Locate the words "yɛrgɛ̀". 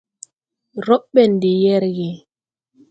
1.63-2.13